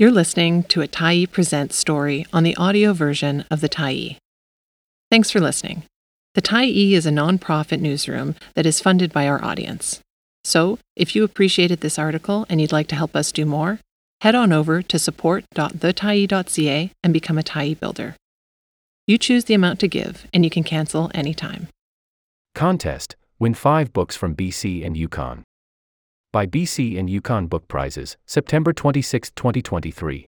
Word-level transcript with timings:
You're 0.00 0.10
listening 0.10 0.62
to 0.62 0.80
a 0.80 0.88
Tyee 0.88 1.30
Presents 1.30 1.76
story 1.76 2.24
on 2.32 2.42
the 2.42 2.56
audio 2.56 2.94
version 2.94 3.44
of 3.50 3.60
the 3.60 3.68
Tyee. 3.68 4.16
Thanks 5.10 5.30
for 5.30 5.40
listening. 5.40 5.82
The 6.32 6.40
Tyee 6.40 6.92
is 6.92 7.04
a 7.04 7.10
nonprofit 7.10 7.80
newsroom 7.80 8.34
that 8.54 8.64
is 8.64 8.80
funded 8.80 9.12
by 9.12 9.28
our 9.28 9.44
audience. 9.44 10.00
So, 10.42 10.78
if 10.96 11.14
you 11.14 11.22
appreciated 11.22 11.82
this 11.82 11.98
article 11.98 12.46
and 12.48 12.62
you'd 12.62 12.72
like 12.72 12.86
to 12.86 12.96
help 12.96 13.14
us 13.14 13.30
do 13.30 13.44
more, 13.44 13.78
head 14.22 14.34
on 14.34 14.54
over 14.54 14.80
to 14.80 14.98
support.thetyee.ca 14.98 16.90
and 17.04 17.12
become 17.12 17.36
a 17.36 17.42
Tyee 17.42 17.78
builder. 17.78 18.16
You 19.06 19.18
choose 19.18 19.44
the 19.44 19.52
amount 19.52 19.80
to 19.80 19.86
give, 19.86 20.26
and 20.32 20.44
you 20.44 20.50
can 20.50 20.64
cancel 20.64 21.10
anytime. 21.12 21.68
Contest 22.54 23.16
Win 23.38 23.52
five 23.52 23.92
books 23.92 24.16
from 24.16 24.34
BC 24.34 24.82
and 24.82 24.96
Yukon. 24.96 25.44
By 26.32 26.46
BC 26.46 26.96
and 26.96 27.10
Yukon 27.10 27.48
Book 27.48 27.66
Prizes, 27.66 28.16
September 28.24 28.72
26, 28.72 29.32
2023. 29.32 30.26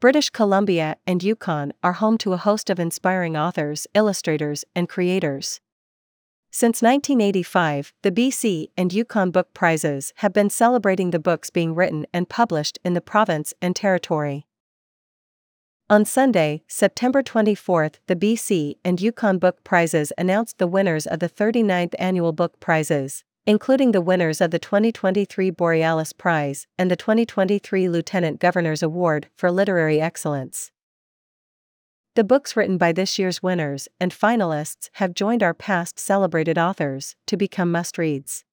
British 0.00 0.28
Columbia 0.30 0.96
and 1.06 1.22
Yukon 1.22 1.72
are 1.84 1.92
home 1.92 2.18
to 2.18 2.32
a 2.32 2.36
host 2.36 2.68
of 2.68 2.80
inspiring 2.80 3.36
authors, 3.36 3.86
illustrators, 3.94 4.64
and 4.74 4.88
creators. 4.88 5.60
Since 6.50 6.82
1985, 6.82 7.92
the 8.02 8.10
BC 8.10 8.70
and 8.76 8.92
Yukon 8.92 9.30
Book 9.30 9.54
Prizes 9.54 10.12
have 10.16 10.32
been 10.32 10.50
celebrating 10.50 11.12
the 11.12 11.20
books 11.20 11.48
being 11.48 11.76
written 11.76 12.06
and 12.12 12.28
published 12.28 12.80
in 12.84 12.94
the 12.94 13.00
province 13.00 13.54
and 13.62 13.76
territory. 13.76 14.48
On 15.88 16.04
Sunday, 16.04 16.64
September 16.66 17.22
24th, 17.22 18.00
the 18.08 18.16
BC 18.16 18.78
and 18.84 19.00
Yukon 19.00 19.38
Book 19.38 19.62
Prizes 19.62 20.12
announced 20.18 20.58
the 20.58 20.66
winners 20.66 21.06
of 21.06 21.20
the 21.20 21.28
39th 21.28 21.94
Annual 22.00 22.32
Book 22.32 22.58
Prizes, 22.58 23.22
including 23.46 23.92
the 23.92 24.00
winners 24.00 24.40
of 24.40 24.50
the 24.50 24.58
2023 24.58 25.50
Borealis 25.50 26.12
Prize 26.12 26.66
and 26.78 26.90
the 26.90 26.96
2023 26.96 27.88
Lieutenant 27.88 28.40
Governor's 28.40 28.82
Award 28.82 29.28
for 29.36 29.50
Literary 29.50 30.00
Excellence. 30.00 30.70
The 32.14 32.24
books 32.24 32.56
written 32.56 32.78
by 32.78 32.92
this 32.92 33.18
year's 33.18 33.42
winners 33.42 33.88
and 34.00 34.12
finalists 34.12 34.88
have 34.94 35.14
joined 35.14 35.42
our 35.42 35.52
past 35.52 35.98
celebrated 35.98 36.56
authors 36.56 37.16
to 37.26 37.36
become 37.36 37.70
must 37.70 37.98
reads. 37.98 38.44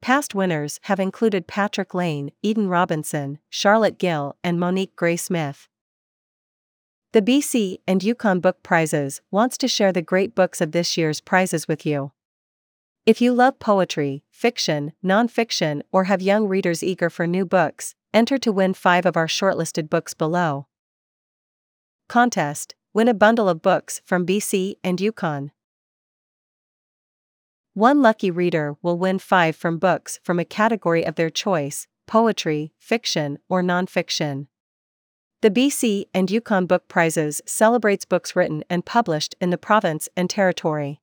Past 0.00 0.34
winners 0.34 0.78
have 0.84 1.00
included 1.00 1.48
Patrick 1.48 1.92
Lane, 1.92 2.30
Eden 2.40 2.68
Robinson, 2.68 3.40
Charlotte 3.50 3.98
Gill, 3.98 4.36
and 4.44 4.58
Monique 4.60 4.94
Gray 4.94 5.16
Smith. 5.16 5.68
The 7.12 7.22
BC 7.22 7.78
and 7.86 8.02
Yukon 8.02 8.38
Book 8.40 8.62
Prizes 8.62 9.20
wants 9.30 9.58
to 9.58 9.68
share 9.68 9.92
the 9.92 10.00
great 10.00 10.34
books 10.34 10.60
of 10.60 10.72
this 10.72 10.96
year's 10.96 11.20
prizes 11.20 11.66
with 11.66 11.84
you. 11.84 12.12
If 13.08 13.22
you 13.22 13.32
love 13.32 13.58
poetry, 13.58 14.22
fiction, 14.30 14.92
nonfiction, 15.02 15.80
or 15.90 16.04
have 16.04 16.20
young 16.20 16.46
readers 16.46 16.82
eager 16.82 17.08
for 17.08 17.26
new 17.26 17.46
books, 17.46 17.94
enter 18.12 18.36
to 18.36 18.52
win 18.52 18.74
five 18.74 19.06
of 19.06 19.16
our 19.16 19.26
shortlisted 19.26 19.88
books 19.88 20.12
below. 20.12 20.66
Contest 22.10 22.74
Win 22.92 23.08
a 23.08 23.14
bundle 23.14 23.48
of 23.48 23.62
books 23.62 24.02
from 24.04 24.26
BC 24.26 24.74
and 24.84 25.00
Yukon. 25.00 25.52
One 27.72 28.02
lucky 28.02 28.30
reader 28.30 28.76
will 28.82 28.98
win 28.98 29.18
five 29.18 29.56
from 29.56 29.78
books 29.78 30.20
from 30.22 30.38
a 30.38 30.44
category 30.44 31.02
of 31.06 31.14
their 31.14 31.30
choice 31.30 31.86
poetry, 32.06 32.74
fiction, 32.78 33.38
or 33.48 33.62
nonfiction. 33.62 34.48
The 35.40 35.50
BC 35.50 36.08
and 36.12 36.30
Yukon 36.30 36.66
Book 36.66 36.88
Prizes 36.88 37.40
celebrates 37.46 38.04
books 38.04 38.36
written 38.36 38.64
and 38.68 38.84
published 38.84 39.34
in 39.40 39.48
the 39.48 39.56
province 39.56 40.10
and 40.14 40.28
territory. 40.28 41.00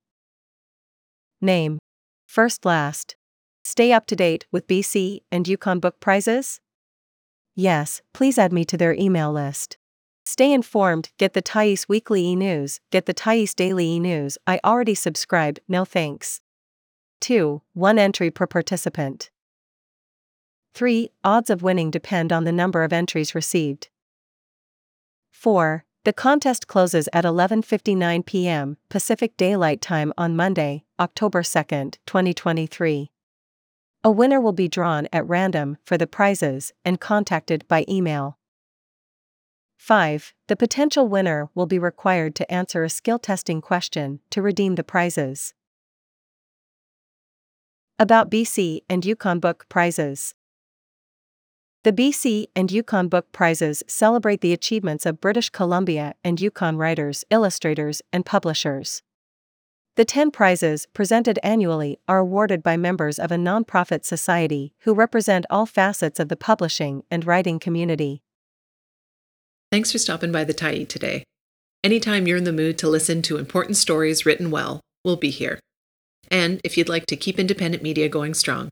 Name 1.42 1.80
First 2.26 2.66
Last. 2.66 3.16
Stay 3.64 3.92
up 3.92 4.06
to 4.08 4.16
date 4.16 4.46
with 4.52 4.68
BC 4.68 5.22
and 5.32 5.48
Yukon 5.48 5.80
Book 5.80 6.00
Prizes? 6.00 6.60
Yes, 7.56 8.02
please 8.14 8.38
add 8.38 8.52
me 8.52 8.66
to 8.66 8.78
their 8.78 8.94
email 8.94 9.32
list. 9.32 9.78
Stay 10.26 10.52
informed, 10.52 11.12
get 11.18 11.34
the 11.34 11.42
Tyee's 11.42 11.88
Weekly 11.88 12.26
e 12.26 12.36
News, 12.36 12.82
get 12.92 13.06
the 13.06 13.14
Tyee's 13.14 13.54
Daily 13.54 13.86
e 13.86 14.00
News. 14.00 14.38
I 14.46 14.60
already 14.66 14.96
subscribed, 14.96 15.60
no 15.68 15.86
thanks. 15.86 16.42
2. 17.22 17.62
One 17.74 17.98
entry 17.98 18.30
per 18.32 18.48
participant. 18.48 19.30
3. 20.74 21.10
Odds 21.24 21.50
of 21.50 21.64
winning 21.64 21.90
depend 21.90 22.34
on 22.34 22.44
the 22.44 22.52
number 22.52 22.84
of 22.84 22.92
entries 22.92 23.34
received. 23.34 23.90
4. 25.32 25.85
The 26.06 26.14
contest 26.14 26.68
closes 26.68 27.10
at 27.14 27.26
11:59 27.26 28.28
p.m. 28.28 28.78
Pacific 28.90 29.36
Daylight 29.38 29.82
Time 29.82 30.14
on 30.16 30.36
Monday, 30.36 30.84
October 31.00 31.42
2, 31.42 31.64
2023. 32.06 33.10
A 34.04 34.12
winner 34.12 34.40
will 34.40 34.54
be 34.54 34.68
drawn 34.68 35.08
at 35.12 35.28
random 35.28 35.78
for 35.84 35.98
the 35.98 36.06
prizes 36.06 36.74
and 36.86 37.02
contacted 37.02 37.68
by 37.68 37.86
email. 37.90 38.38
5. 39.78 40.36
The 40.46 40.56
potential 40.56 41.08
winner 41.08 41.50
will 41.56 41.66
be 41.66 41.80
required 41.80 42.36
to 42.36 42.52
answer 42.54 42.84
a 42.84 42.90
skill 42.92 43.18
testing 43.18 43.60
question 43.60 44.20
to 44.30 44.44
redeem 44.44 44.76
the 44.76 44.84
prizes. 44.84 45.56
About 47.98 48.30
BC 48.30 48.82
and 48.88 49.04
Yukon 49.04 49.40
Book 49.40 49.66
Prizes. 49.70 50.36
The 51.86 51.94
BC 51.94 52.48
and 52.56 52.72
Yukon 52.72 53.10
Book 53.10 53.32
Prizes 53.32 53.84
celebrate 53.86 54.42
the 54.42 54.54
achievements 54.54 55.06
of 55.06 55.22
British 55.22 55.52
Columbia 55.52 56.16
and 56.24 56.42
Yukon 56.42 56.78
writers, 56.78 57.24
illustrators, 57.30 58.02
and 58.12 58.26
publishers. 58.26 59.04
The 59.96 60.04
10 60.04 60.32
prizes, 60.32 60.88
presented 60.96 61.38
annually, 61.44 62.00
are 62.08 62.18
awarded 62.18 62.64
by 62.64 62.76
members 62.76 63.20
of 63.20 63.32
a 63.32 63.36
nonprofit 63.36 64.04
society 64.04 64.74
who 64.80 64.96
represent 64.96 65.46
all 65.52 65.68
facets 65.68 66.20
of 66.20 66.30
the 66.30 66.36
publishing 66.36 67.04
and 67.12 67.24
writing 67.24 67.60
community. 67.60 68.24
Thanks 69.72 69.92
for 69.92 70.00
stopping 70.00 70.32
by 70.32 70.44
the 70.44 70.56
Tyee 70.56 70.90
today. 70.90 71.24
Anytime 71.84 72.26
you're 72.26 72.40
in 72.40 72.46
the 72.46 72.52
mood 72.52 72.80
to 72.80 72.90
listen 72.90 73.22
to 73.22 73.38
important 73.38 73.78
stories 73.78 74.26
written 74.26 74.50
well, 74.50 74.82
we'll 75.04 75.18
be 75.18 75.30
here. 75.30 75.60
And 76.32 76.60
if 76.64 76.80
you'd 76.80 76.90
like 76.90 77.06
to 77.06 77.16
keep 77.16 77.38
independent 77.38 77.84
media 77.84 78.10
going 78.10 78.34
strong, 78.34 78.72